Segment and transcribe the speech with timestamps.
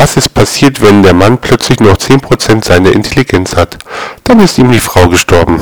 [0.00, 3.76] Was ist passiert, wenn der Mann plötzlich nur noch 10% seiner Intelligenz hat?
[4.24, 5.60] Dann ist ihm die Frau gestorben.